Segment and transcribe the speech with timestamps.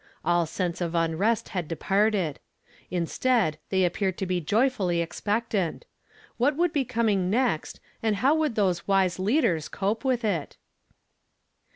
[0.25, 2.39] All sense of unrest had departed;
[2.89, 5.85] instead, they appeared to be joy fully expectant.
[6.37, 10.57] What would be coming next, and how would those wise leaders cope with it?